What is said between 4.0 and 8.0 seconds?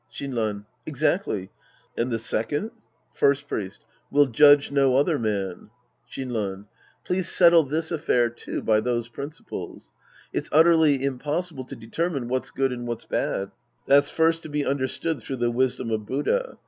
We'll judge no other man." Shinran. Please settle tliis